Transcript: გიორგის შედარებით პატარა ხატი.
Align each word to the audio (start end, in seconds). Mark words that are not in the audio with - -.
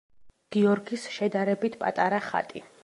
გიორგის 0.55 1.05
შედარებით 1.19 1.81
პატარა 1.85 2.27
ხატი. 2.31 2.69